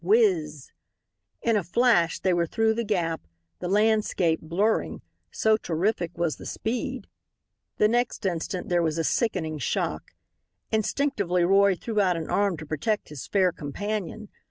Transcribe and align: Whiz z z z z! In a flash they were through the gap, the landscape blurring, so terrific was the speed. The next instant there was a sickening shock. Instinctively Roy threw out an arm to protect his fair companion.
Whiz 0.03 0.13
z 0.15 0.31
z 0.31 0.49
z 0.49 0.61
z! 0.67 0.71
In 1.43 1.55
a 1.57 1.63
flash 1.63 2.19
they 2.21 2.33
were 2.33 2.47
through 2.47 2.73
the 2.73 2.83
gap, 2.83 3.21
the 3.59 3.67
landscape 3.67 4.41
blurring, 4.41 5.03
so 5.29 5.57
terrific 5.57 6.17
was 6.17 6.37
the 6.37 6.45
speed. 6.47 7.05
The 7.77 7.87
next 7.87 8.25
instant 8.25 8.67
there 8.69 8.81
was 8.81 8.97
a 8.97 9.03
sickening 9.03 9.59
shock. 9.59 10.15
Instinctively 10.71 11.43
Roy 11.45 11.75
threw 11.75 12.01
out 12.01 12.17
an 12.17 12.31
arm 12.31 12.57
to 12.57 12.65
protect 12.65 13.09
his 13.09 13.27
fair 13.27 13.51
companion. 13.51 14.29